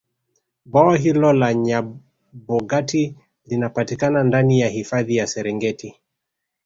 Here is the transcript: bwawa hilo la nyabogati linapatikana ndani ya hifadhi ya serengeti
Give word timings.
bwawa 0.65 0.97
hilo 0.97 1.33
la 1.33 1.53
nyabogati 1.53 3.15
linapatikana 3.45 4.23
ndani 4.23 4.59
ya 4.59 4.67
hifadhi 4.69 5.15
ya 5.15 5.27
serengeti 5.27 5.95